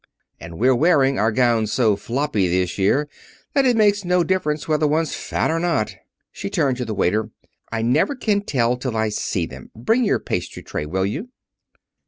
[0.39, 3.07] "And we're wearing our gowns so floppy this year
[3.53, 5.93] that it makes no difference whether one's fat or not."
[6.31, 7.29] She turned to the waiter.
[7.71, 9.69] "I never can tell till I see them.
[9.75, 11.29] Bring your pastry tray, will you?"